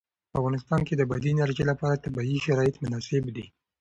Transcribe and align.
په 0.31 0.35
افغانستان 0.39 0.81
کې 0.87 0.93
د 0.95 1.01
بادي 1.09 1.29
انرژي 1.33 1.63
لپاره 1.71 2.01
طبیعي 2.05 2.37
شرایط 2.45 2.75
مناسب 2.83 3.23
دي. 3.35 3.45